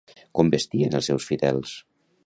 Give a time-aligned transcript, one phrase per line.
[0.39, 1.79] Com vestien els seus fidels?